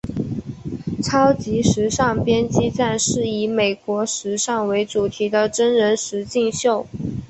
[1.03, 6.87] 超级时尚编辑战是以美国时尚为主题的真人实境秀。